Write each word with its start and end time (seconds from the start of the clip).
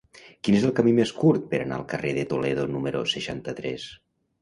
Quin 0.45 0.55
és 0.59 0.63
el 0.69 0.73
camí 0.79 0.93
més 1.01 1.11
curt 1.19 1.45
per 1.53 1.61
anar 1.67 1.79
al 1.81 1.85
carrer 1.93 2.17
de 2.21 2.27
Toledo 2.35 2.67
número 2.75 3.07
seixanta-tres? 3.17 3.91